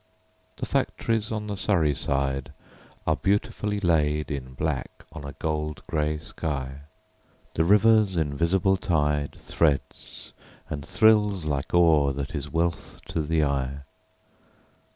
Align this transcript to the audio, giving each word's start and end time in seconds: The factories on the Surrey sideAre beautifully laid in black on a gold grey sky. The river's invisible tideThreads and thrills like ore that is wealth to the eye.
The 0.57 0.65
factories 0.65 1.31
on 1.31 1.45
the 1.45 1.55
Surrey 1.55 1.93
sideAre 1.93 3.21
beautifully 3.21 3.77
laid 3.77 4.31
in 4.31 4.55
black 4.55 4.89
on 5.11 5.23
a 5.23 5.33
gold 5.33 5.83
grey 5.85 6.17
sky. 6.17 6.79
The 7.53 7.65
river's 7.65 8.17
invisible 8.17 8.77
tideThreads 8.77 10.31
and 10.71 10.83
thrills 10.83 11.45
like 11.45 11.75
ore 11.75 12.13
that 12.13 12.33
is 12.33 12.49
wealth 12.49 13.01
to 13.09 13.21
the 13.21 13.43
eye. 13.43 13.81